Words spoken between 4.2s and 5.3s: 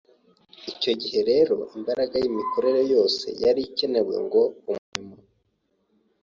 ngo umurimo